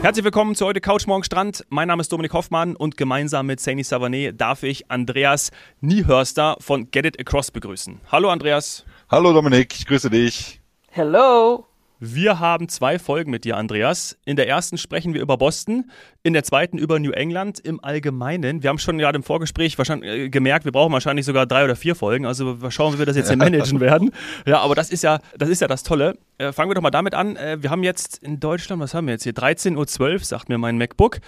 [0.00, 1.66] Herzlich willkommen zu heute Couch Morgen Strand.
[1.70, 5.50] Mein Name ist Dominik Hoffmann und gemeinsam mit Saini Savanet darf ich Andreas
[5.80, 8.00] Niehörster von Get It Across begrüßen.
[8.12, 8.84] Hallo Andreas.
[9.10, 10.60] Hallo Dominik, ich grüße dich.
[10.90, 11.67] Hello.
[12.00, 14.16] Wir haben zwei Folgen mit dir, Andreas.
[14.24, 15.90] In der ersten sprechen wir über Boston,
[16.22, 18.62] in der zweiten über New England im Allgemeinen.
[18.62, 21.74] Wir haben schon gerade im Vorgespräch wahrscheinlich äh, gemerkt, wir brauchen wahrscheinlich sogar drei oder
[21.74, 22.24] vier Folgen.
[22.24, 24.12] Also wir schauen, wie wir das jetzt hier managen werden.
[24.46, 26.16] Ja, aber das ist ja, das ist ja das Tolle.
[26.38, 27.34] Äh, fangen wir doch mal damit an.
[27.34, 29.34] Äh, wir haben jetzt in Deutschland, was haben wir jetzt hier?
[29.34, 31.18] 13.12 Uhr, sagt mir mein MacBook.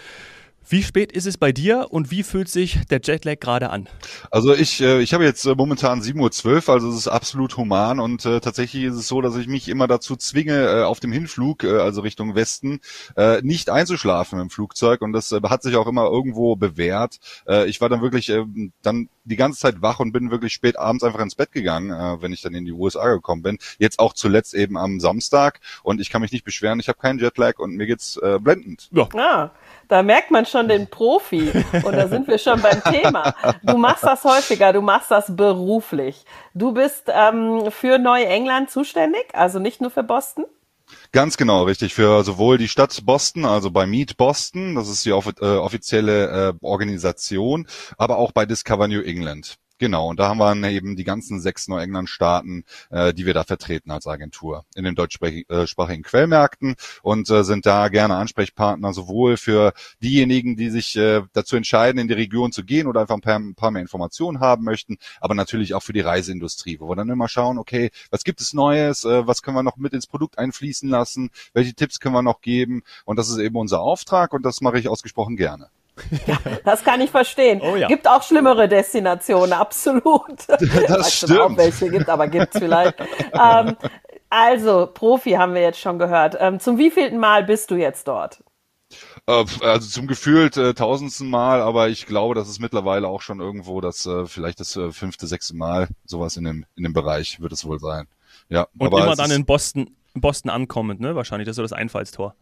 [0.68, 3.88] Wie spät ist es bei dir und wie fühlt sich der Jetlag gerade an?
[4.30, 7.98] Also ich, äh, ich habe jetzt äh, momentan 7.12 Uhr, also es ist absolut human
[7.98, 11.12] und äh, tatsächlich ist es so, dass ich mich immer dazu zwinge, äh, auf dem
[11.12, 12.80] Hinflug, äh, also Richtung Westen,
[13.16, 17.18] äh, nicht einzuschlafen im Flugzeug und das äh, hat sich auch immer irgendwo bewährt.
[17.48, 18.44] Äh, ich war dann wirklich äh,
[18.82, 22.22] dann die ganze Zeit wach und bin wirklich spät abends einfach ins Bett gegangen, äh,
[22.22, 23.58] wenn ich dann in die USA gekommen bin.
[23.78, 27.18] Jetzt auch zuletzt eben am Samstag und ich kann mich nicht beschweren, ich habe keinen
[27.18, 28.88] Jetlag und mir geht's äh, blendend.
[28.92, 29.08] Ja.
[29.14, 29.50] Ah.
[29.90, 31.50] Da merkt man schon den Profi.
[31.82, 33.34] Und da sind wir schon beim Thema.
[33.62, 36.24] Du machst das häufiger, du machst das beruflich.
[36.54, 40.44] Du bist ähm, für Neuengland zuständig, also nicht nur für Boston?
[41.10, 41.94] Ganz genau, richtig.
[41.94, 46.64] Für sowohl die Stadt Boston, also bei Meet Boston, das ist die äh, offizielle äh,
[46.64, 47.66] Organisation,
[47.98, 49.56] aber auch bei Discover New England.
[49.80, 53.90] Genau, und da haben wir eben die ganzen sechs Neuengland-Staaten, äh, die wir da vertreten
[53.90, 59.72] als Agentur in den deutschsprachigen Quellmärkten und äh, sind da gerne Ansprechpartner sowohl für
[60.02, 63.38] diejenigen, die sich äh, dazu entscheiden, in die Region zu gehen oder einfach ein paar,
[63.38, 67.08] ein paar, mehr Informationen haben möchten, aber natürlich auch für die Reiseindustrie, wo wir dann
[67.08, 70.38] immer schauen, okay, was gibt es Neues, äh, was können wir noch mit ins Produkt
[70.38, 74.42] einfließen lassen, welche Tipps können wir noch geben und das ist eben unser Auftrag und
[74.42, 75.70] das mache ich ausgesprochen gerne.
[76.26, 77.60] Ja, das kann ich verstehen.
[77.62, 77.88] Oh, ja.
[77.88, 80.48] Gibt auch schlimmere Destinationen, absolut.
[80.88, 81.40] Das stimmt.
[81.40, 82.94] Auch welche gibt, aber gibt's vielleicht.
[83.32, 83.76] ähm,
[84.28, 86.36] also, Profi haben wir jetzt schon gehört.
[86.38, 88.42] Ähm, zum wievielten Mal bist du jetzt dort?
[89.26, 93.40] Äh, also zum gefühlt äh, tausendsten Mal, aber ich glaube, das ist mittlerweile auch schon
[93.40, 97.40] irgendwo das äh, vielleicht das äh, fünfte, sechste Mal sowas in dem in dem Bereich
[97.40, 98.06] wird es wohl sein.
[98.48, 98.66] Ja.
[98.78, 101.14] Und immer dann in Boston Boston ankommend, ne?
[101.14, 102.34] Wahrscheinlich das ist so das Einfallstor.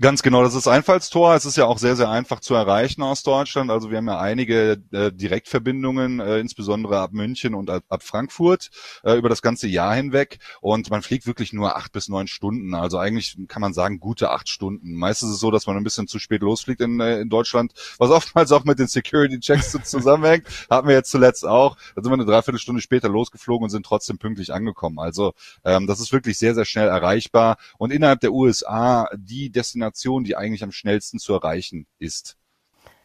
[0.00, 1.34] Ganz genau, das ist Einfallstor.
[1.34, 3.70] Es ist ja auch sehr, sehr einfach zu erreichen aus Deutschland.
[3.70, 8.70] Also wir haben ja einige äh, Direktverbindungen, äh, insbesondere ab München und ab, ab Frankfurt
[9.04, 10.38] äh, über das ganze Jahr hinweg.
[10.62, 12.74] Und man fliegt wirklich nur acht bis neun Stunden.
[12.74, 14.94] Also eigentlich kann man sagen gute acht Stunden.
[14.94, 17.72] Meistens ist es so, dass man ein bisschen zu spät losfliegt in, äh, in Deutschland,
[17.98, 20.46] was oftmals auch mit den Security-Checks zusammenhängt.
[20.70, 21.76] Hatten wir jetzt zuletzt auch.
[21.94, 24.98] Da sind wir eine Dreiviertelstunde später losgeflogen und sind trotzdem pünktlich angekommen.
[24.98, 27.58] Also ähm, das ist wirklich sehr, sehr schnell erreichbar.
[27.76, 32.36] Und innerhalb der USA die Destination Destination, die eigentlich am schnellsten zu erreichen ist.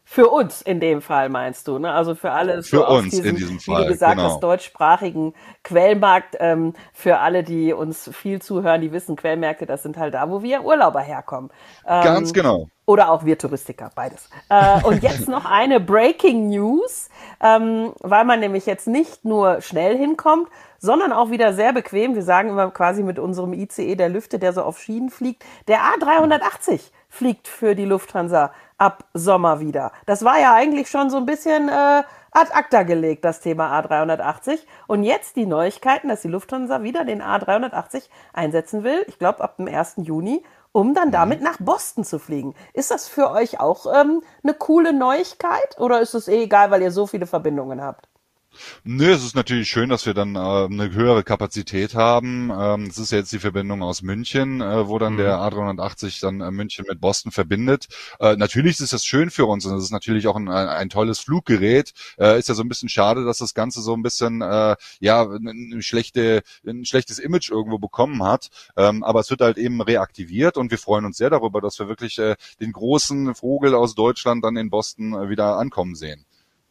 [0.10, 1.92] Für uns in dem Fall meinst du, ne?
[1.92, 4.30] Also für alle für so uns diesem, in diesem Fall, wie du gesagt genau.
[4.30, 5.34] hast, deutschsprachigen
[5.64, 6.38] Quellmarkt.
[6.40, 10.42] Ähm, für alle, die uns viel zuhören, die wissen, Quellmärkte, das sind halt da, wo
[10.42, 11.50] wir Urlauber herkommen.
[11.86, 12.70] Ähm, Ganz genau.
[12.88, 14.30] Oder auch wir Touristiker, beides.
[14.48, 17.10] Äh, und jetzt noch eine Breaking News,
[17.42, 20.48] ähm, weil man nämlich jetzt nicht nur schnell hinkommt,
[20.80, 22.16] sondern auch wieder sehr bequem.
[22.16, 25.44] Wir sagen immer quasi mit unserem ICE, der Lüfte, der so auf Schienen fliegt.
[25.68, 29.92] Der A380 fliegt für die Lufthansa ab Sommer wieder.
[30.06, 32.04] Das war ja eigentlich schon so ein bisschen äh,
[32.38, 34.60] ad acta gelegt, das Thema A380.
[34.86, 39.04] Und jetzt die Neuigkeiten, dass die Lufthansa wieder den A380 einsetzen will.
[39.08, 39.96] Ich glaube, ab dem 1.
[39.98, 40.44] Juni
[40.74, 42.54] um dann damit nach Boston zu fliegen.
[42.74, 46.84] Ist das für euch auch ähm, eine coole Neuigkeit oder ist es eh egal, weil
[46.84, 48.08] ihr so viele Verbindungen habt?
[48.84, 52.52] Nö, es ist natürlich schön, dass wir dann äh, eine höhere Kapazität haben.
[52.58, 55.18] Ähm, es ist jetzt die Verbindung aus München, äh, wo dann mhm.
[55.18, 57.88] der A380 dann äh, München mit Boston verbindet.
[58.20, 61.20] Äh, natürlich ist das schön für uns und es ist natürlich auch ein, ein tolles
[61.20, 61.94] Fluggerät.
[62.18, 65.28] Äh, ist ja so ein bisschen schade, dass das Ganze so ein bisschen äh, ja
[65.30, 68.50] eine schlechte, ein schlechtes Image irgendwo bekommen hat.
[68.76, 71.88] Ähm, aber es wird halt eben reaktiviert und wir freuen uns sehr darüber, dass wir
[71.88, 76.27] wirklich äh, den großen Vogel aus Deutschland dann in Boston äh, wieder ankommen sehen.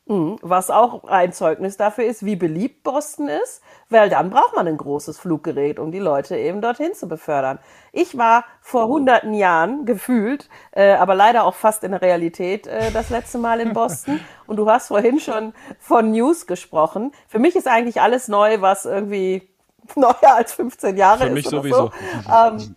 [0.08, 0.36] Mhm.
[0.40, 4.76] Was auch ein Zeugnis dafür ist, wie beliebt Boston ist, weil dann braucht man ein
[4.76, 7.58] großes Fluggerät, um die Leute eben dorthin zu befördern.
[7.92, 12.92] Ich war vor hunderten Jahren gefühlt, äh, aber leider auch fast in der Realität äh,
[12.92, 14.20] das letzte Mal in Boston.
[14.46, 17.12] Und du hast vorhin schon von News gesprochen.
[17.26, 19.48] Für mich ist eigentlich alles neu, was irgendwie
[19.96, 21.30] neuer als 15 Jahre Für ist.
[21.30, 21.90] Für mich sowieso.
[22.26, 22.32] So.
[22.32, 22.76] Ähm,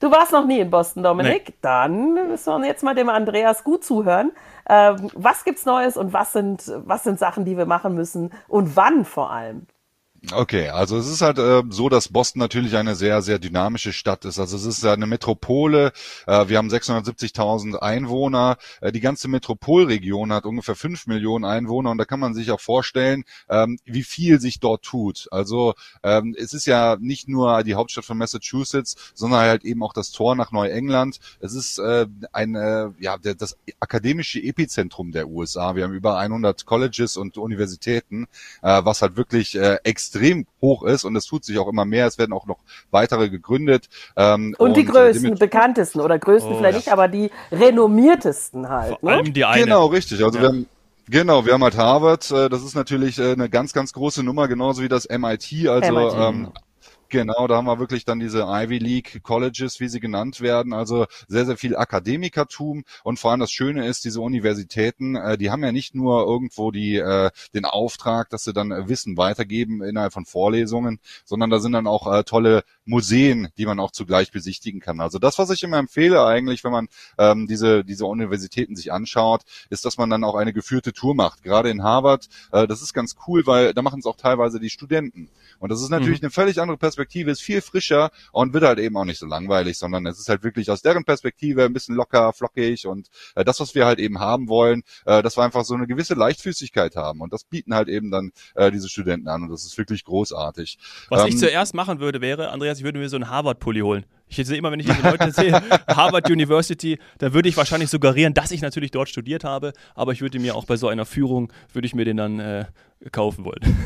[0.00, 1.48] du warst noch nie in Boston, Dominik.
[1.48, 1.54] Nee.
[1.60, 4.32] Dann müssen wir jetzt mal dem Andreas gut zuhören.
[4.68, 8.76] Ähm, was gibt's Neues und was sind, was sind Sachen, die wir machen müssen und
[8.76, 9.66] wann vor allem?
[10.32, 14.24] Okay, also es ist halt äh, so, dass Boston natürlich eine sehr, sehr dynamische Stadt
[14.24, 14.38] ist.
[14.38, 15.92] Also es ist eine Metropole.
[16.26, 18.56] Äh, wir haben 670.000 Einwohner.
[18.80, 22.60] Äh, die ganze Metropolregion hat ungefähr 5 Millionen Einwohner und da kann man sich auch
[22.60, 25.28] vorstellen, ähm, wie viel sich dort tut.
[25.30, 29.92] Also ähm, es ist ja nicht nur die Hauptstadt von Massachusetts, sondern halt eben auch
[29.92, 31.18] das Tor nach Neuengland.
[31.40, 35.76] Es ist äh, ein, äh, ja, der, das akademische Epizentrum der USA.
[35.76, 38.26] Wir haben über 100 Colleges und Universitäten,
[38.62, 41.84] äh, was halt wirklich äh, extrem extrem hoch ist und es tut sich auch immer
[41.84, 42.06] mehr.
[42.06, 42.58] Es werden auch noch
[42.90, 43.88] weitere gegründet.
[44.16, 46.78] Ähm, und, und die größten, bekanntesten oder größten oh, vielleicht ja.
[46.78, 48.98] nicht, aber die renommiertesten halt.
[49.00, 49.16] Vor ne?
[49.16, 49.64] allem die eine.
[49.64, 50.24] Genau, richtig.
[50.24, 50.42] Also ja.
[50.42, 50.66] wir haben
[51.06, 54.48] Genau, wir haben halt Harvard, äh, das ist natürlich äh, eine ganz, ganz große Nummer,
[54.48, 56.14] genauso wie das MIT, also MIT.
[56.16, 56.48] Ähm,
[57.14, 61.06] Genau, da haben wir wirklich dann diese Ivy League Colleges, wie sie genannt werden, also
[61.28, 65.62] sehr, sehr viel Akademikertum und vor allem das Schöne ist, diese Universitäten, äh, die haben
[65.62, 70.12] ja nicht nur irgendwo die, äh, den Auftrag, dass sie dann äh, Wissen weitergeben innerhalb
[70.12, 74.80] von Vorlesungen, sondern da sind dann auch äh, tolle Museen, die man auch zugleich besichtigen
[74.80, 74.98] kann.
[74.98, 79.42] Also das, was ich immer empfehle eigentlich, wenn man ähm, diese, diese Universitäten sich anschaut,
[79.70, 81.44] ist, dass man dann auch eine geführte Tour macht.
[81.44, 84.70] Gerade in Harvard, äh, das ist ganz cool, weil da machen es auch teilweise die
[84.70, 85.28] Studenten.
[85.60, 86.26] Und das ist natürlich mhm.
[86.26, 89.78] eine völlig andere Perspektive, ist viel frischer und wird halt eben auch nicht so langweilig,
[89.78, 93.60] sondern es ist halt wirklich aus deren Perspektive ein bisschen locker, flockig und äh, das,
[93.60, 97.20] was wir halt eben haben wollen, äh, dass wir einfach so eine gewisse Leichtfüßigkeit haben.
[97.20, 100.78] Und das bieten halt eben dann äh, diese Studenten an und das ist wirklich großartig.
[101.08, 104.06] Was ähm, ich zuerst machen würde, wäre, Andreas, ich würde mir so einen Harvard-Pulli holen.
[104.26, 105.52] Ich sehe immer, wenn ich diese Leute sehe,
[105.86, 110.22] Harvard University, da würde ich wahrscheinlich suggerieren, dass ich natürlich dort studiert habe, aber ich
[110.22, 112.64] würde mir auch bei so einer Führung, würde ich mir den dann äh,
[113.12, 113.76] kaufen wollen.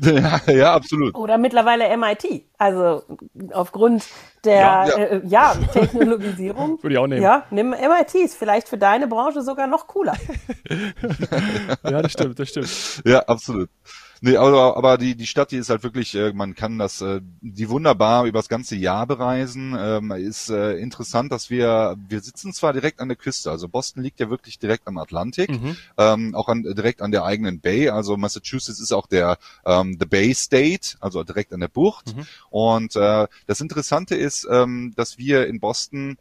[0.00, 1.14] ja, ja, absolut.
[1.14, 2.44] Oder mittlerweile MIT.
[2.58, 3.02] Also
[3.52, 4.04] aufgrund
[4.44, 4.96] der ja, ja.
[4.96, 6.78] Äh, ja Technologisierung.
[6.82, 7.22] Würde ich auch nehmen.
[7.22, 8.14] Ja, nimm MIT.
[8.14, 10.16] Ist vielleicht für deine Branche sogar noch cooler.
[11.84, 13.02] ja, das stimmt, das stimmt.
[13.04, 13.68] Ja, absolut.
[14.20, 17.20] Nee, aber, aber die, die Stadt, die ist halt wirklich, äh, man kann das, äh,
[17.40, 19.76] die wunderbar über das ganze Jahr bereisen.
[19.78, 24.02] Ähm, ist äh, interessant, dass wir, wir sitzen zwar direkt an der Küste, also Boston
[24.02, 25.76] liegt ja wirklich direkt am Atlantik, mhm.
[25.96, 27.90] ähm, auch an, direkt an der eigenen Bay.
[27.90, 32.16] Also Massachusetts ist auch der ähm, The Bay State, also direkt an der Bucht.
[32.16, 32.26] Mhm.
[32.50, 36.18] Und äh, das Interessante ist, ähm, dass wir in Boston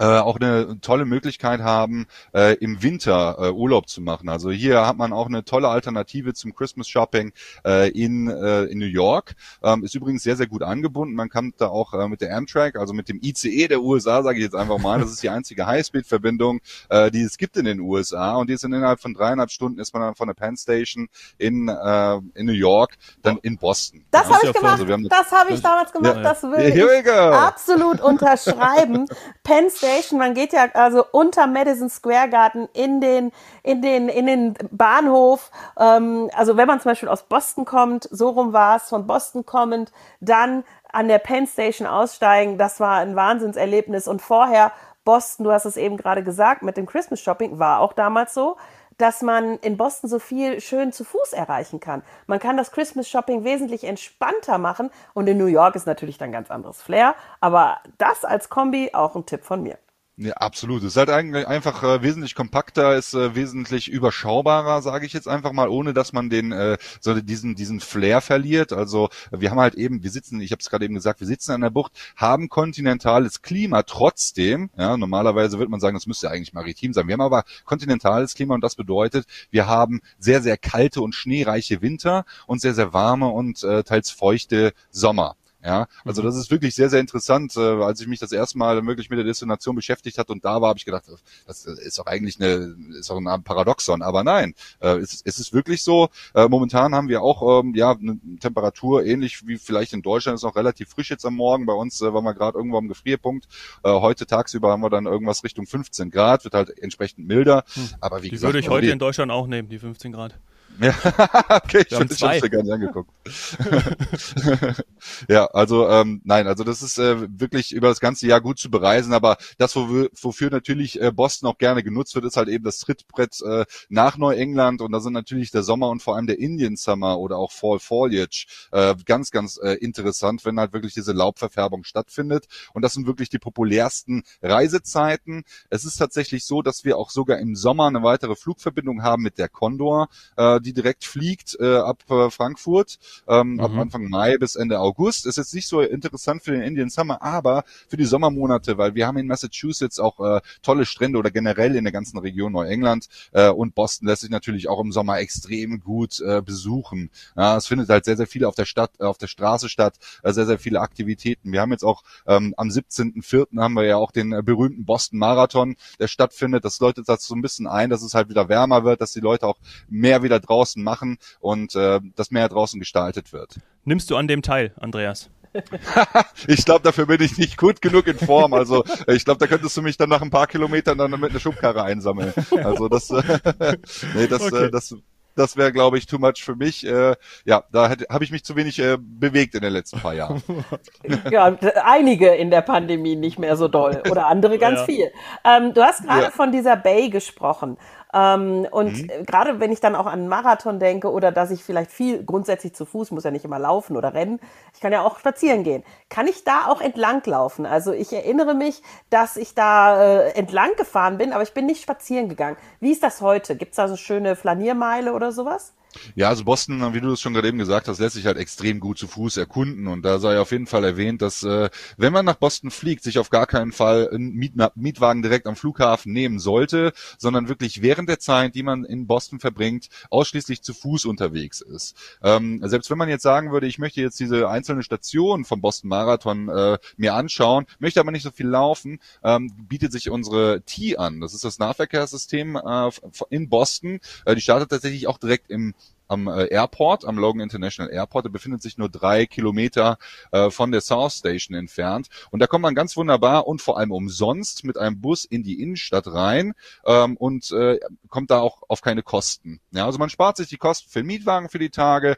[0.00, 4.28] äh, auch eine tolle Möglichkeit haben, äh, im Winter äh, Urlaub zu machen.
[4.28, 7.32] Also hier hat man auch eine tolle Alternative zum Christmas Shopping
[7.66, 9.34] äh, in, äh, in New York.
[9.62, 11.14] Ähm, ist übrigens sehr, sehr gut angebunden.
[11.14, 14.38] Man kann da auch äh, mit der Amtrak, also mit dem ICE der USA, sage
[14.38, 17.80] ich jetzt einfach mal, das ist die einzige Highspeed-Verbindung, äh, die es gibt in den
[17.80, 18.36] USA.
[18.36, 21.68] Und die ist innerhalb von dreieinhalb Stunden ist man dann von der Penn Station in,
[21.68, 24.04] äh, in New York dann in Boston.
[24.10, 24.80] Das habe ich gemacht.
[24.80, 26.16] Also das habe ich damals gemacht.
[26.16, 29.06] Ja, das will ich absolut unterschreiben.
[29.42, 33.32] Penn Station, man geht ja also unter Madison Square Garden in den,
[33.62, 35.50] in den, in den Bahnhof.
[35.78, 39.46] Ähm, also wenn man zum Beispiel aus Boston kommt, so rum war es, von Boston
[39.46, 44.08] kommend, dann an der Penn Station aussteigen, das war ein Wahnsinnserlebnis.
[44.08, 44.72] Und vorher
[45.04, 48.56] Boston, du hast es eben gerade gesagt, mit dem Christmas Shopping war auch damals so
[49.00, 52.02] dass man in Boston so viel schön zu Fuß erreichen kann.
[52.26, 56.32] Man kann das Christmas Shopping wesentlich entspannter machen und in New York ist natürlich dann
[56.32, 59.78] ganz anderes Flair, aber das als Kombi auch ein Tipp von mir.
[60.22, 60.82] Ja, absolut.
[60.82, 65.26] Es ist halt eigentlich einfach äh, wesentlich kompakter, ist äh, wesentlich überschaubarer, sage ich jetzt
[65.26, 68.74] einfach mal, ohne dass man den äh, so diesen diesen Flair verliert.
[68.74, 71.52] Also wir haben halt eben, wir sitzen, ich habe es gerade eben gesagt, wir sitzen
[71.52, 74.68] an der Bucht, haben kontinentales Klima trotzdem.
[74.76, 77.06] Ja, normalerweise würde man sagen, das müsste eigentlich maritim sein.
[77.08, 81.80] Wir haben aber kontinentales Klima und das bedeutet, wir haben sehr sehr kalte und schneereiche
[81.80, 85.36] Winter und sehr sehr warme und äh, teils feuchte Sommer.
[85.64, 86.26] Ja, also mhm.
[86.26, 87.54] das ist wirklich sehr, sehr interessant.
[87.56, 90.60] Äh, als ich mich das erste Mal wirklich mit der Destination beschäftigt hat und da
[90.60, 91.04] war, habe ich gedacht,
[91.46, 94.00] das ist doch eigentlich eine, ist doch ein Paradoxon.
[94.00, 96.08] Aber nein, äh, es, es ist wirklich so.
[96.34, 100.44] Äh, momentan haben wir auch ähm, ja eine Temperatur ähnlich wie vielleicht in Deutschland ist
[100.44, 101.66] noch relativ frisch jetzt am Morgen.
[101.66, 103.46] Bei uns äh, waren wir gerade irgendwo am Gefrierpunkt.
[103.84, 107.64] Äh, heute tagsüber haben wir dann irgendwas Richtung 15 Grad, wird halt entsprechend milder.
[107.74, 107.88] Hm.
[108.00, 110.12] Aber wie die gesagt, würde ich also heute die, in Deutschland auch nehmen, die 15
[110.12, 110.38] Grad.
[110.78, 110.94] Ja,
[111.62, 113.10] okay, ich, ich hab's dir gar nicht angeguckt.
[115.28, 118.70] ja, also ähm, nein, also das ist äh, wirklich über das ganze Jahr gut zu
[118.70, 122.64] bereisen, aber das, wo, wofür natürlich äh, Boston auch gerne genutzt wird, ist halt eben
[122.64, 126.38] das Trittbrett äh, nach Neuengland und da sind natürlich der Sommer und vor allem der
[126.38, 131.12] Indian Summer oder auch Fall Foliage äh, ganz, ganz äh, interessant, wenn halt wirklich diese
[131.12, 135.44] Laubverfärbung stattfindet und das sind wirklich die populärsten Reisezeiten.
[135.68, 139.38] Es ist tatsächlich so, dass wir auch sogar im Sommer eine weitere Flugverbindung haben mit
[139.38, 140.08] der Condor.
[140.36, 142.98] Äh, die direkt fliegt äh, ab äh, Frankfurt
[143.28, 143.60] ähm, mhm.
[143.60, 145.26] ab Anfang Mai bis Ende August.
[145.26, 149.06] Ist jetzt nicht so interessant für den Indian Summer, aber für die Sommermonate, weil wir
[149.06, 153.48] haben in Massachusetts auch äh, tolle Strände oder generell in der ganzen Region Neuengland äh,
[153.48, 157.10] und Boston lässt sich natürlich auch im Sommer extrem gut äh, besuchen.
[157.36, 159.96] Ja, es findet halt sehr, sehr viel auf der Stadt, äh, auf der Straße statt,
[160.22, 161.52] äh, sehr, sehr viele Aktivitäten.
[161.52, 163.60] Wir haben jetzt auch ähm, am 17.04.
[163.60, 166.64] haben wir ja auch den äh, berühmten Boston Marathon, der stattfindet.
[166.64, 169.20] Das läutet dazu so ein bisschen ein, dass es halt wieder wärmer wird, dass die
[169.20, 173.56] Leute auch mehr wieder draußen machen und äh, dass mehr draußen gestaltet wird.
[173.84, 175.30] Nimmst du an dem teil, Andreas?
[176.46, 178.54] ich glaube, dafür bin ich nicht gut genug in Form.
[178.54, 181.40] Also ich glaube, da könntest du mich dann nach ein paar Kilometern dann mit einer
[181.40, 182.32] Schubkarre einsammeln.
[182.62, 183.22] Also das, äh,
[184.14, 184.66] nee, das, okay.
[184.66, 184.94] äh, das
[185.36, 186.86] das wäre, glaube ich, too much für mich.
[186.86, 187.14] Äh,
[187.44, 190.42] ja, da habe ich mich zu wenig äh, bewegt in den letzten paar Jahren.
[191.30, 194.84] ja, einige in der Pandemie nicht mehr so doll oder andere ganz ja.
[194.86, 195.12] viel.
[195.44, 196.30] Ähm, du hast gerade ja.
[196.30, 197.78] von dieser Bay gesprochen.
[198.12, 199.26] Ähm, und mhm.
[199.26, 202.74] gerade wenn ich dann auch an einen Marathon denke oder dass ich vielleicht viel grundsätzlich
[202.74, 204.40] zu Fuß, muss ja nicht immer laufen oder rennen,
[204.74, 205.84] ich kann ja auch spazieren gehen.
[206.08, 207.66] Kann ich da auch entlang laufen?
[207.66, 211.82] Also ich erinnere mich, dass ich da äh, entlang gefahren bin, aber ich bin nicht
[211.82, 212.56] spazieren gegangen.
[212.80, 213.56] Wie ist das heute?
[213.56, 215.74] Gibt es da so schöne Flaniermeile oder sowas?
[216.14, 218.80] Ja, also Boston, wie du es schon gerade eben gesagt hast, lässt sich halt extrem
[218.80, 222.24] gut zu Fuß erkunden und da sei auf jeden Fall erwähnt, dass äh, wenn man
[222.24, 226.38] nach Boston fliegt, sich auf gar keinen Fall einen Miet Mietwagen direkt am Flughafen nehmen
[226.38, 231.60] sollte, sondern wirklich während der Zeit, die man in Boston verbringt, ausschließlich zu Fuß unterwegs
[231.60, 231.96] ist.
[232.22, 235.88] Ähm, selbst wenn man jetzt sagen würde, ich möchte jetzt diese einzelne Station vom Boston
[235.88, 240.96] Marathon äh, mir anschauen, möchte aber nicht so viel laufen, ähm, bietet sich unsere T
[240.96, 241.20] an.
[241.20, 242.90] Das ist das Nahverkehrssystem äh,
[243.30, 244.00] in Boston.
[244.24, 245.74] Äh, die startet tatsächlich auch direkt im
[246.10, 248.26] am äh, Airport, am Logan International Airport.
[248.26, 249.98] Der befindet sich nur drei Kilometer
[250.32, 252.08] äh, von der South Station entfernt.
[252.30, 255.62] Und da kommt man ganz wunderbar und vor allem umsonst mit einem Bus in die
[255.62, 256.52] Innenstadt rein
[256.84, 259.60] ähm, und äh, kommt da auch auf keine Kosten.
[259.70, 262.16] Ja, also man spart sich die Kosten für den Mietwagen für die Tage,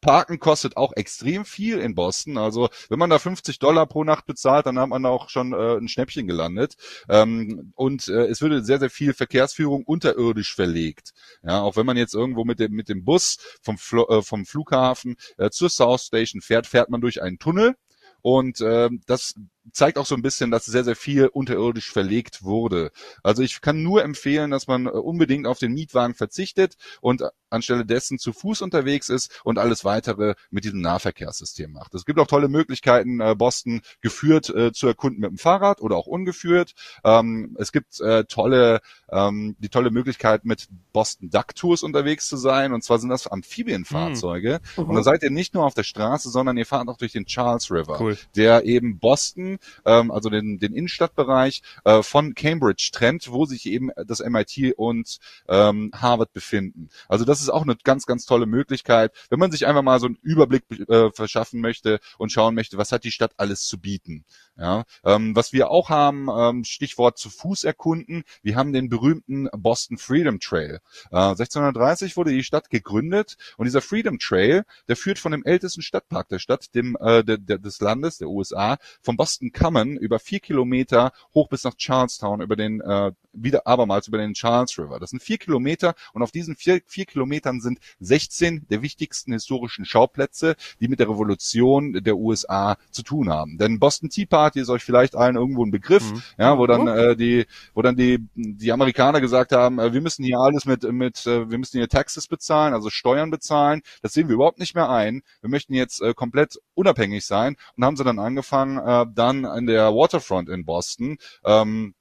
[0.00, 2.38] Parken kostet auch extrem viel in Boston.
[2.38, 5.76] Also wenn man da 50 Dollar pro Nacht bezahlt, dann hat man auch schon äh,
[5.76, 6.76] ein Schnäppchen gelandet.
[7.08, 11.12] Ähm, und äh, es würde sehr, sehr viel Verkehrsführung unterirdisch verlegt.
[11.42, 14.46] Ja, auch wenn man jetzt irgendwo mit dem, mit dem Bus vom, Fl äh, vom
[14.46, 17.74] Flughafen äh, zur South Station fährt, fährt man durch einen Tunnel.
[18.20, 19.34] Und äh, das
[19.72, 22.90] zeigt auch so ein bisschen, dass sehr, sehr viel unterirdisch verlegt wurde.
[23.22, 27.84] Also ich kann nur empfehlen, dass man äh, unbedingt auf den Mietwagen verzichtet und anstelle
[27.84, 31.94] dessen zu Fuß unterwegs ist und alles weitere mit diesem Nahverkehrssystem macht.
[31.94, 35.96] Es gibt auch tolle Möglichkeiten, äh, Boston geführt äh, zu erkunden mit dem Fahrrad oder
[35.96, 36.74] auch ungeführt.
[37.04, 42.36] Ähm, es gibt äh, tolle, ähm, die tolle Möglichkeit, mit Boston Duck Tours unterwegs zu
[42.36, 42.72] sein.
[42.72, 44.60] Und zwar sind das Amphibienfahrzeuge.
[44.76, 44.84] Mhm.
[44.84, 47.26] Und dann seid ihr nicht nur auf der Straße, sondern ihr fahrt auch durch den
[47.26, 48.18] Charles River, cool.
[48.36, 53.90] der eben Boston, ähm, also den, den Innenstadtbereich äh, von Cambridge trennt, wo sich eben
[54.06, 56.88] das MIT und ähm, Harvard befinden.
[57.08, 60.06] Also das ist auch eine ganz, ganz tolle Möglichkeit, wenn man sich einfach mal so
[60.06, 64.24] einen Überblick äh, verschaffen möchte und schauen möchte, was hat die Stadt alles zu bieten.
[64.56, 69.48] Ja, ähm, was wir auch haben, ähm, Stichwort zu Fuß erkunden, wir haben den berühmten
[69.56, 70.80] Boston Freedom Trail.
[71.12, 75.82] Äh, 1630 wurde die Stadt gegründet und dieser Freedom Trail, der führt von dem ältesten
[75.82, 80.18] Stadtpark der Stadt, dem äh, der, der, des Landes, der USA, vom Boston Common über
[80.18, 84.98] vier Kilometer hoch bis nach Charlestown über den äh, wieder abermals über den Charles River.
[84.98, 89.84] Das sind vier Kilometer und auf diesen vier, vier Kilometern sind 16 der wichtigsten historischen
[89.84, 93.58] Schauplätze, die mit der Revolution der USA zu tun haben.
[93.58, 96.22] Denn Boston Tea Party ist euch vielleicht allen irgendwo ein Begriff, mhm.
[96.38, 100.24] ja, wo dann äh, die, wo dann die die Amerikaner gesagt haben, äh, wir müssen
[100.24, 103.82] hier alles mit mit, äh, wir müssen hier Taxes bezahlen, also Steuern bezahlen.
[104.02, 105.22] Das sehen wir überhaupt nicht mehr ein.
[105.40, 109.66] Wir möchten jetzt äh, komplett unabhängig sein und haben sie dann angefangen, äh, dann an
[109.66, 111.18] der Waterfront in Boston.
[111.44, 111.94] Ähm,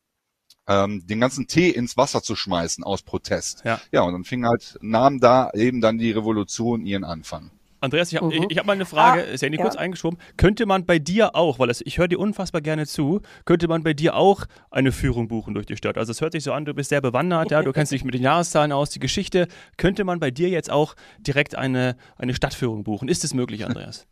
[0.67, 3.63] ähm, den ganzen Tee ins Wasser zu schmeißen aus Protest.
[3.63, 7.51] Ja, ja und dann fing halt, nahm da eben dann die Revolution ihren Anfang.
[7.79, 8.47] Andreas, ich habe mhm.
[8.49, 10.17] ich hab mal eine Frage, ah, ist ja kurz eingeschoben.
[10.35, 13.83] Könnte man bei dir auch, weil das, ich höre dir unfassbar gerne zu, könnte man
[13.83, 15.97] bei dir auch eine Führung buchen durch die Stadt?
[15.97, 18.15] Also es hört sich so an, du bist sehr bewandert, ja, du kennst dich mit
[18.15, 19.47] den Jahreszahlen aus, die Geschichte.
[19.77, 23.09] Könnte man bei dir jetzt auch direkt eine, eine Stadtführung buchen?
[23.09, 24.07] Ist es möglich, Andreas?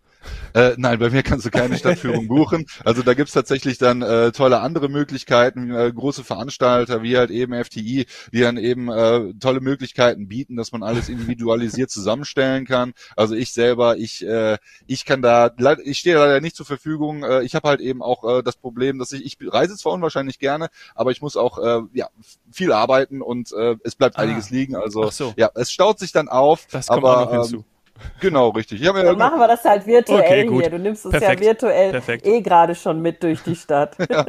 [0.53, 2.65] Äh, nein, bei mir kannst du keine Stadtführung buchen.
[2.83, 7.53] Also da gibt's tatsächlich dann äh, tolle andere Möglichkeiten, äh, große Veranstalter wie halt eben
[7.63, 12.93] FTI, die dann eben äh, tolle Möglichkeiten bieten, dass man alles individualisiert zusammenstellen kann.
[13.15, 15.51] Also ich selber, ich äh, ich kann da,
[15.83, 17.23] ich stehe leider nicht zur Verfügung.
[17.23, 20.39] Äh, ich habe halt eben auch äh, das Problem, dass ich, ich reise zwar unwahrscheinlich
[20.39, 22.09] gerne, aber ich muss auch äh, ja
[22.51, 24.21] viel arbeiten und äh, es bleibt ah.
[24.21, 24.75] einiges liegen.
[24.75, 25.33] Also so.
[25.37, 26.67] ja, es staut sich dann auf.
[26.71, 27.57] Das kommt aber, auch noch hinzu.
[27.57, 27.74] Ähm,
[28.19, 28.81] Genau, richtig.
[28.81, 30.69] Ja, Dann machen wir das halt virtuell okay, hier.
[30.69, 31.41] Du nimmst es Perfekt.
[31.41, 32.25] ja virtuell Perfekt.
[32.25, 33.95] eh gerade schon mit durch die Stadt.
[34.09, 34.25] ja.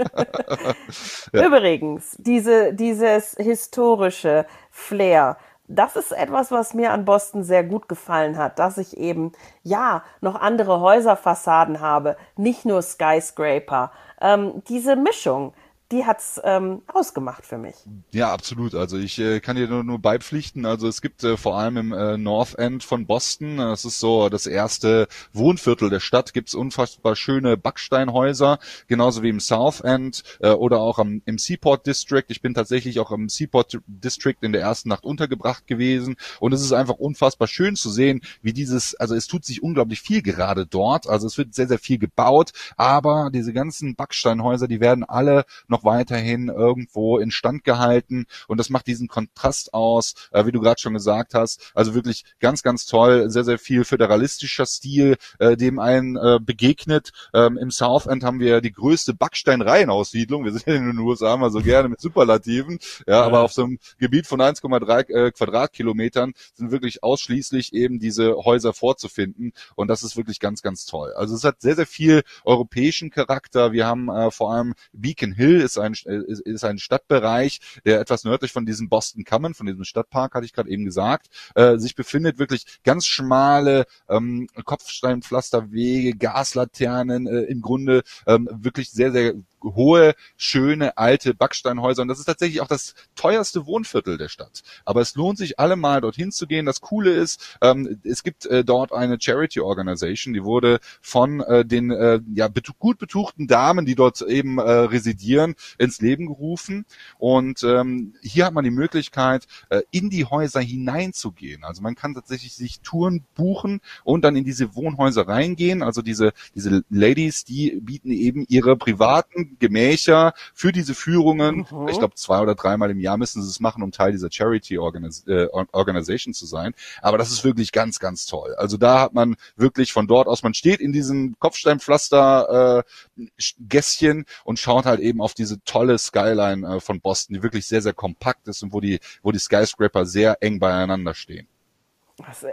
[1.46, 5.36] Übrigens, diese, dieses historische Flair,
[5.68, 9.32] das ist etwas, was mir an Boston sehr gut gefallen hat, dass ich eben,
[9.62, 13.90] ja, noch andere Häuserfassaden habe, nicht nur Skyscraper.
[14.20, 15.54] Ähm, diese Mischung,
[15.92, 17.76] die hat's ähm, ausgemacht für mich.
[18.10, 18.74] Ja, absolut.
[18.74, 20.66] Also ich äh, kann dir nur, nur beipflichten.
[20.66, 24.28] Also es gibt äh, vor allem im äh, North End von Boston, das ist so
[24.28, 30.50] das erste Wohnviertel der Stadt, gibt's unfassbar schöne Backsteinhäuser, genauso wie im South End äh,
[30.50, 32.24] oder auch am, im Seaport District.
[32.28, 36.62] Ich bin tatsächlich auch im Seaport District in der ersten Nacht untergebracht gewesen und es
[36.62, 40.66] ist einfach unfassbar schön zu sehen, wie dieses, also es tut sich unglaublich viel gerade
[40.66, 41.08] dort.
[41.08, 45.75] Also es wird sehr, sehr viel gebaut, aber diese ganzen Backsteinhäuser, die werden alle noch
[45.76, 50.80] noch weiterhin irgendwo instand gehalten und das macht diesen Kontrast aus, äh, wie du gerade
[50.80, 51.72] schon gesagt hast.
[51.74, 57.12] Also wirklich ganz, ganz toll, sehr, sehr viel föderalistischer Stil, äh, dem einen äh, begegnet.
[57.34, 60.44] Ähm, Im South End haben wir die größte Backsteinreihenaussiedlung.
[60.44, 63.22] Wir sind ja in den USA immer so gerne mit Superlativen, ja, ja.
[63.24, 68.72] aber auf so einem Gebiet von 1,3 äh, Quadratkilometern sind wirklich ausschließlich eben diese Häuser
[68.72, 71.12] vorzufinden und das ist wirklich ganz, ganz toll.
[71.14, 73.72] Also es hat sehr, sehr viel europäischen Charakter.
[73.72, 78.24] Wir haben äh, vor allem Beacon Hill ist ein, ist, ist ein Stadtbereich, der etwas
[78.24, 81.94] nördlich von diesem Boston Common, von diesem Stadtpark, hatte ich gerade eben gesagt, äh, sich
[81.94, 82.38] befindet.
[82.38, 89.34] Wirklich ganz schmale ähm, Kopfsteinpflasterwege, Gaslaternen, äh, im Grunde ähm, wirklich sehr, sehr
[89.74, 92.02] hohe, schöne, alte Backsteinhäuser.
[92.02, 94.62] Und das ist tatsächlich auch das teuerste Wohnviertel der Stadt.
[94.84, 96.66] Aber es lohnt sich allemal dorthin zu gehen.
[96.66, 101.64] Das Coole ist, ähm, es gibt äh, dort eine Charity Organization, die wurde von äh,
[101.64, 106.86] den äh, ja, gut betuchten Damen, die dort eben äh, residieren, ins Leben gerufen.
[107.18, 111.64] Und ähm, hier hat man die Möglichkeit, äh, in die Häuser hineinzugehen.
[111.64, 115.82] Also man kann tatsächlich sich Touren buchen und dann in diese Wohnhäuser reingehen.
[115.82, 121.66] Also diese, diese Ladies, die bieten eben ihre privaten Gemächer für diese Führungen.
[121.70, 121.88] Mhm.
[121.88, 124.78] Ich glaube, zwei oder dreimal im Jahr müssen sie es machen, um Teil dieser Charity
[124.78, 126.74] Organis äh, Organization zu sein.
[127.02, 128.54] Aber das ist wirklich ganz, ganz toll.
[128.56, 132.84] Also da hat man wirklich von dort aus, man steht in diesem Kopfsteinpflaster
[133.16, 133.26] äh,
[133.60, 137.82] Gässchen und schaut halt eben auf diese tolle Skyline äh, von Boston, die wirklich sehr,
[137.82, 141.46] sehr kompakt ist und wo die, wo die Skyscraper sehr eng beieinander stehen.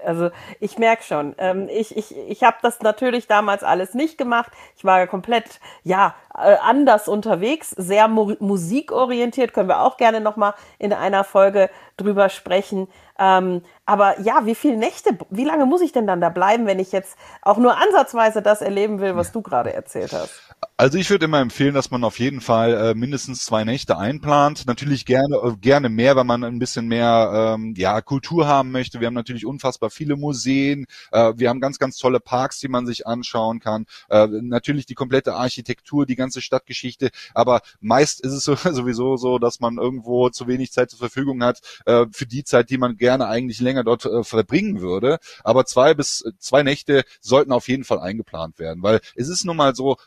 [0.06, 4.52] Also ich merke schon, ähm, ich, ich, ich habe das natürlich damals alles nicht gemacht.
[4.76, 9.54] Ich war komplett ja äh, anders unterwegs, sehr mu musikorientiert.
[9.54, 12.90] Können wir auch gerne noch mal in einer Folge drüber sprechen.
[13.18, 16.80] Ähm, aber ja, wie viele Nächte, wie lange muss ich denn dann da bleiben, wenn
[16.80, 20.42] ich jetzt auch nur ansatzweise das erleben will, was du gerade erzählt hast?
[20.76, 24.66] Also ich würde immer empfehlen, dass man auf jeden Fall äh, mindestens zwei Nächte einplant.
[24.66, 29.00] Natürlich gerne äh, gerne mehr, wenn man ein bisschen mehr ähm, ja Kultur haben möchte.
[29.00, 30.88] Wir haben natürlich unfassbar viele Museen.
[31.12, 33.86] Äh, wir haben ganz ganz tolle Parks, die man sich anschauen kann.
[34.10, 37.12] Äh, natürlich die komplette Architektur, die ganze Stadtgeschichte.
[37.36, 41.44] Aber meist ist es so, sowieso so, dass man irgendwo zu wenig Zeit zur Verfügung
[41.44, 45.20] hat äh, für die Zeit, die man gerne eigentlich länger dort äh, verbringen würde.
[45.44, 49.58] Aber zwei bis zwei Nächte sollten auf jeden Fall eingeplant werden, weil es ist nun
[49.58, 49.98] mal so,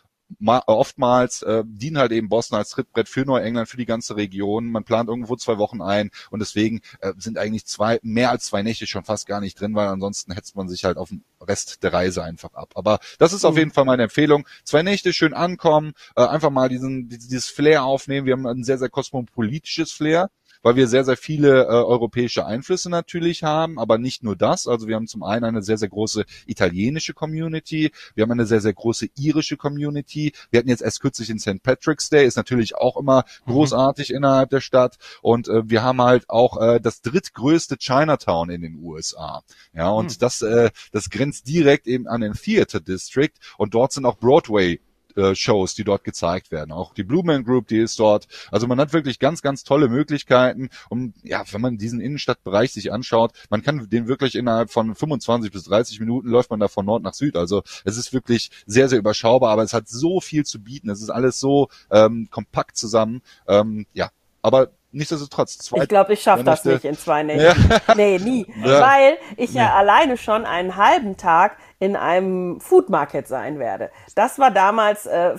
[0.67, 4.67] oftmals äh, dienen halt eben Boston als Trittbrett für Neuengland, für die ganze Region.
[4.67, 8.63] Man plant irgendwo zwei Wochen ein und deswegen äh, sind eigentlich zwei, mehr als zwei
[8.63, 11.83] Nächte schon fast gar nicht drin, weil ansonsten hetzt man sich halt auf den Rest
[11.83, 12.73] der Reise einfach ab.
[12.75, 13.59] Aber das ist auf mhm.
[13.59, 14.47] jeden Fall meine Empfehlung.
[14.65, 18.27] Zwei Nächte schön ankommen, äh, einfach mal diesen, dieses Flair aufnehmen.
[18.27, 20.31] Wir haben ein sehr, sehr kosmopolitisches Flair
[20.67, 24.67] weil wir sehr, sehr viele äh, europäische Einflüsse natürlich haben, aber nicht nur das.
[24.67, 28.61] Also wir haben zum einen eine sehr, sehr große italienische Community, wir haben eine sehr,
[28.61, 30.33] sehr große irische Community.
[30.51, 31.63] Wir hatten jetzt erst kürzlich den St.
[31.63, 33.53] Patrick's Day, ist natürlich auch immer mhm.
[33.53, 34.17] großartig mhm.
[34.17, 34.97] innerhalb der Stadt.
[35.23, 39.45] Und äh, wir haben halt auch äh, das drittgrößte Chinatown in den USA.
[39.73, 40.19] Ja, und mhm.
[40.19, 44.81] das, äh, das grenzt direkt eben an den Theater District und dort sind auch Broadway
[45.17, 46.73] äh, Shows, die dort gezeigt werden.
[46.73, 48.29] Auch die Blue Man Group, die ist dort.
[48.51, 52.93] Also man hat wirklich ganz, ganz tolle Möglichkeiten, um, ja, wenn man diesen Innenstadtbereich sich
[52.93, 56.87] anschaut, man kann den wirklich innerhalb von 25 bis 30 Minuten läuft man da von
[56.87, 57.37] Nord nach Süd.
[57.37, 60.91] Also es ist wirklich sehr, sehr überschaubar, aber es hat so viel zu bieten.
[60.91, 63.23] Es ist alles so ähm, kompakt zusammen.
[63.49, 64.11] Ähm, ja,
[64.43, 65.59] aber nichtsdestotrotz.
[65.59, 67.71] Zwei ich glaube, ich schaffe das nicht in zwei Nächten.
[67.71, 67.81] Ja.
[67.97, 68.47] Nee, nie.
[68.65, 68.81] Ja.
[68.81, 69.61] Weil ich nee.
[69.61, 73.91] ja alleine schon einen halben Tag in einem Food Market sein werde.
[74.15, 75.37] Das war damals, äh,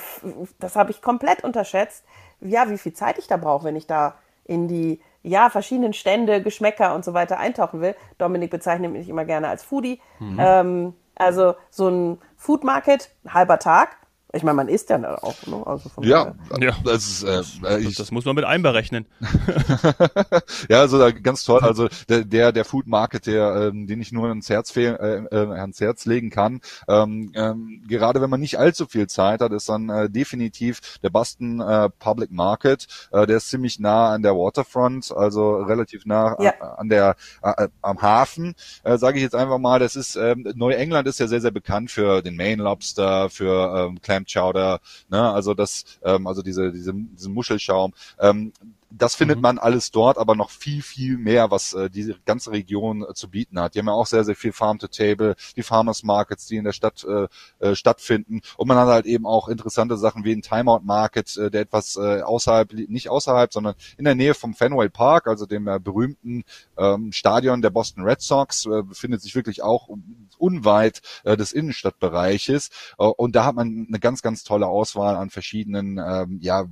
[0.60, 2.04] das habe ich komplett unterschätzt,
[2.40, 6.42] ja, wie viel Zeit ich da brauche, wenn ich da in die ja, verschiedenen Stände,
[6.42, 7.96] Geschmäcker und so weiter eintauchen will.
[8.18, 10.00] Dominik bezeichnet mich immer gerne als Foodie.
[10.20, 10.38] Mhm.
[10.40, 13.98] Ähm, also so ein Food Market, halber Tag,
[14.34, 15.63] Ich meine, man isst ja auch, ne?
[15.66, 16.76] Also von Ja, Ja.
[16.84, 19.06] das ist, äh, äh, ich, Das muss man mit einberechnen.
[20.70, 21.62] ja, also da, ganz toll.
[21.62, 24.98] Also der der, der Food Market, der, ähm, den ich nur ans Herz fehl,
[25.32, 26.60] äh, äh, ans Herz legen kann.
[26.90, 31.10] Ähm, ähm, gerade wenn man nicht allzu viel Zeit hat, ist dann äh, definitiv der
[31.10, 32.88] Boston äh, Public Market.
[33.12, 36.52] Äh, der ist ziemlich nah an der Waterfront, also relativ nah Ja.
[36.60, 38.56] an, an der äh, am Hafen.
[38.84, 39.80] Äh, Sage ich jetzt einfach mal.
[39.80, 44.02] Das ist ähm, Neuengland ist ja sehr sehr bekannt für den Maine Lobster, für ähm,
[44.18, 44.80] Clam Chowder.
[45.10, 45.32] Ne?
[45.32, 47.94] Also das, ähm, also diese diese diesen Muschelschaum.
[48.20, 48.54] Ähm,
[48.89, 49.41] das findet Mhm.
[49.41, 53.30] man alles dort, aber noch viel, viel mehr, was äh, diese ganze Region äh, zu
[53.30, 53.76] bieten hat.
[53.76, 56.63] Die haben ja auch sehr, sehr viel Farm to Table, die Farmers Markets, die in
[56.63, 57.28] der Stadt äh,
[57.60, 58.41] äh, stattfinden.
[58.56, 61.97] Und man hat halt eben auch interessante Sachen wie ein Timeout Market, äh, der etwas
[61.97, 66.43] äh, außerhalb, nicht außerhalb, sondern in der Nähe vom Fenway Park, also dem äh, berühmten
[66.78, 69.89] ähm, Stadion der Boston Red Sox, äh, befindet sich wirklich auch
[70.38, 72.69] unweit äh, des Innenstadtbereiches.
[72.97, 76.65] Äh, und da hat man eine ganz, ganz tolle Auswahl an verschiedenen ähm, ja,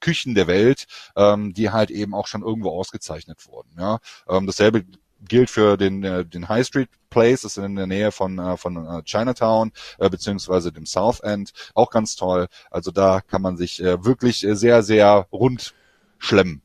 [0.00, 3.70] Küchen der Welt, ähm, die halt eben auch schon irgendwo ausgezeichnet wurden.
[3.78, 3.98] Ja?
[4.28, 4.84] Ähm, dasselbe
[5.20, 8.56] gilt für den, äh, den High Street Place, das ist in der Nähe von, äh,
[8.56, 12.48] von äh, Chinatown, äh, beziehungsweise dem South End, auch ganz toll.
[12.70, 15.74] Also da kann man sich äh, wirklich sehr, sehr rund
[16.18, 16.62] schlemmen.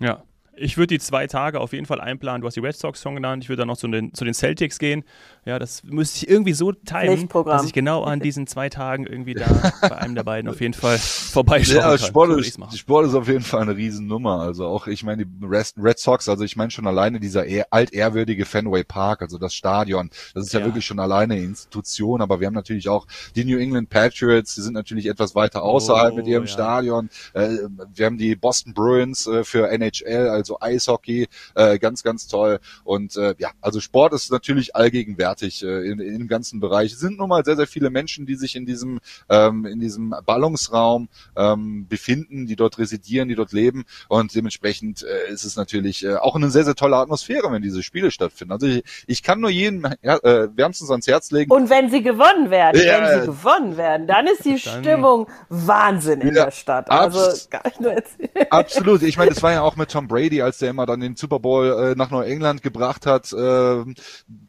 [0.00, 0.22] Ja.
[0.56, 2.40] Ich würde die zwei Tage auf jeden Fall einplanen.
[2.40, 3.42] Du hast die Red Sox schon genannt.
[3.44, 5.04] Ich würde dann noch zu den, zu den Celtics gehen.
[5.44, 9.34] Ja, das müsste ich irgendwie so teilen, dass ich genau an diesen zwei Tagen irgendwie
[9.34, 9.46] da
[9.80, 11.98] bei einem der beiden auf jeden Fall vorbeischauen Ja, kann.
[11.98, 12.78] Sport, ich's ist.
[12.78, 14.40] Sport ist auf jeden Fall eine Riesennummer.
[14.40, 17.66] Also auch, ich meine, die Red, Red Sox, also ich meine schon alleine dieser ehr,
[17.70, 20.66] altehrwürdige Fenway Park, also das Stadion, das ist ja, Ja.
[20.66, 24.62] wirklich schon alleine eine Institution, aber wir haben natürlich auch die New England Patriots, die
[24.62, 26.48] sind natürlich etwas weiter außerhalb Oh, mit ihrem ja.
[26.48, 27.08] Stadion.
[27.34, 27.48] Äh,
[27.94, 32.60] wir haben die Boston Bruins äh, für NHL, also Eishockey, äh, ganz, ganz toll.
[32.84, 36.92] Und äh, ja, also Sport ist natürlich allgegenwärtig äh, in, in dem ganzen Bereich.
[36.92, 40.14] Es sind nun mal sehr, sehr viele Menschen, die sich in diesem, ähm, in diesem
[40.24, 43.84] Ballungsraum ähm, befinden, die dort residieren, die dort leben.
[44.08, 47.82] Und dementsprechend äh, ist es natürlich äh, auch eine sehr, sehr tolle Atmosphäre, wenn diese
[47.82, 48.52] Spiele stattfinden.
[48.52, 51.50] Also ich, ich kann nur jedem ja, äh, wärmstens ans Herz legen.
[51.50, 53.00] Und wenn sie gewonnen werden, Ja.
[53.10, 56.90] wenn sie gewonnen werden, dann ist die Dann- Stimmung Wahnsinn in Ja, der Stadt.
[56.90, 58.30] Also abs- kann ich nur erzählen.
[58.50, 59.02] Absolut.
[59.02, 61.40] Ich meine, das war ja auch mit Tom Brady, als der immer dann den Super
[61.40, 63.32] Bowl äh, nach Neuengland gebracht hat.
[63.32, 63.84] Äh,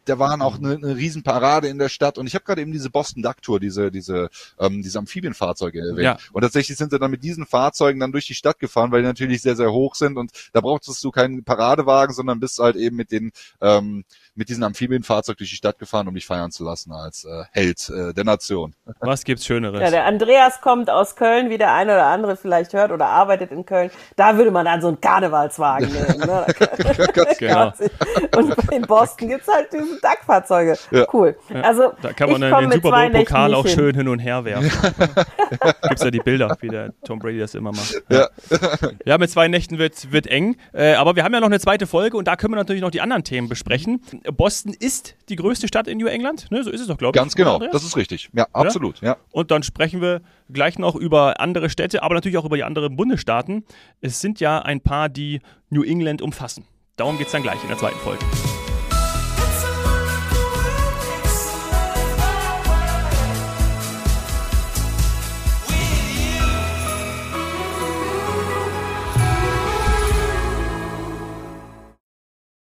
[0.08, 2.18] da waren auch eine, eine Riesenparade in der Stadt.
[2.18, 6.00] Und ich habe gerade eben diese Boston Duck Tour, diese diese ähm, diese Amphibienfahrzeuge erwähnt.
[6.00, 6.18] Ja.
[6.34, 9.08] Und tatsächlich sind sie dann mit diesen Fahrzeugen dann durch die Stadt gefahren, weil die
[9.08, 10.18] natürlich sehr sehr hoch sind.
[10.18, 14.04] Und da brauchtest du keinen Paradewagen, sondern bist halt eben mit den ähm,
[14.36, 17.90] mit diesen Amphibienfahrzeug durch die Stadt gefahren, um dich feiern zu lassen als äh, Held
[17.90, 18.76] äh, der Nation.
[19.00, 19.82] Was gibt's Schöneres?
[19.82, 23.52] Ja, der Andreas kommt aus Köln, wie der eine oder andere vielleicht hört oder arbeitet
[23.52, 23.90] in Köln.
[24.16, 26.20] Da würde man dann so einen Karnevalswagen nehmen.
[26.20, 26.46] Ne?
[27.40, 27.74] Genau.
[28.38, 30.78] Und in Boston gibt's halt diese Duckfahrzeuge.
[30.92, 31.06] Ja.
[31.14, 31.36] Cool.
[31.64, 34.08] Also Da kann man ich dann den Super zwei Bowl Pokal Nächten auch schön hin
[34.08, 34.72] und her werfen.
[35.90, 38.02] Gibt's ja die Bilder, wie der Tom Brady das immer macht.
[38.10, 38.30] Ja.
[39.06, 40.58] Ja, mit zwei Nächten wird, wird eng.
[40.74, 42.92] Äh, aber wir haben ja noch eine zweite Folge und da können wir natürlich noch
[42.92, 44.02] die anderen Themen besprechen.
[44.36, 46.64] Boston ist die größte Stadt in New England, ne?
[46.64, 47.22] so ist es doch, glaube ich.
[47.22, 47.56] Ganz genau.
[47.56, 47.72] Andreas?
[47.72, 48.30] Das ist richtig.
[48.34, 49.02] Ja, absolut.
[49.02, 49.18] Ja.
[49.32, 52.96] Und dann sprechen wir gleich noch über andere Städte, aber natürlich auch über die anderen
[52.96, 53.64] Bundesstaaten.
[54.02, 56.66] Es sind ja ein paar, die New England umfassen.
[56.96, 58.26] Darum geht's dann gleich in der zweiten Folge.